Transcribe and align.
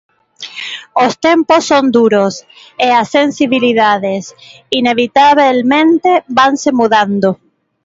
Os 1.05 1.13
tempos 1.27 1.61
son 1.69 1.85
duros, 1.97 2.33
e 2.85 2.87
as 3.01 3.07
sensibilidades, 3.17 4.23
inevitabelmente 4.81 6.11
vanse 6.37 6.69
mudando. 6.79 7.29